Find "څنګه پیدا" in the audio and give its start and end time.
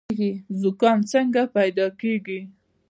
1.11-1.87